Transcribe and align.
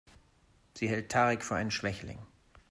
Sie 0.73 0.89
hält 0.89 1.11
Tarek 1.11 1.43
für 1.45 1.57
einen 1.57 1.69
Schwächling. 1.69 2.17